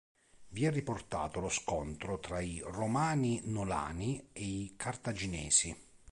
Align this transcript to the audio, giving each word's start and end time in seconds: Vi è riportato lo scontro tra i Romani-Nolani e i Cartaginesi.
Vi 0.47 0.65
è 0.65 0.71
riportato 0.71 1.39
lo 1.39 1.49
scontro 1.49 2.17
tra 2.17 2.39
i 2.41 2.59
Romani-Nolani 2.65 4.29
e 4.33 4.41
i 4.41 4.73
Cartaginesi. 4.75 5.77